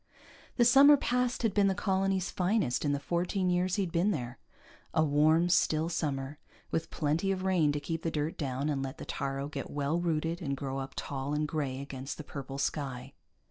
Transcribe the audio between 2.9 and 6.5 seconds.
the fourteen years he'd been there, a warm, still summer